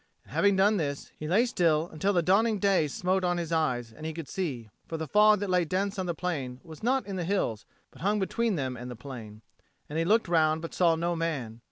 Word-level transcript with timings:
And 0.23 0.33
having 0.33 0.55
done 0.55 0.77
this, 0.77 1.11
he 1.15 1.27
lay 1.27 1.45
still 1.45 1.87
until 1.93 2.11
the 2.11 2.23
dawning 2.23 2.57
day 2.57 2.87
smote 2.87 3.23
on 3.23 3.37
his 3.37 3.51
eyes 3.51 3.93
and 3.93 4.03
he 4.03 4.15
could 4.15 4.27
see; 4.27 4.71
for 4.87 4.97
the 4.97 5.05
fog 5.07 5.39
that 5.41 5.49
lay 5.51 5.63
dense 5.63 5.99
on 5.99 6.07
the 6.07 6.15
plain 6.15 6.59
was 6.63 6.81
not 6.81 7.05
in 7.05 7.17
the 7.17 7.23
hills, 7.23 7.67
but 7.91 8.01
hung 8.01 8.17
between 8.19 8.55
them 8.55 8.75
and 8.75 8.89
the 8.89 8.95
plain. 8.95 9.43
And 9.87 9.99
he 9.99 10.05
looked 10.05 10.27
round, 10.27 10.63
but 10.63 10.73
saw 10.73 10.95
no 10.95 11.15
man. 11.15 11.59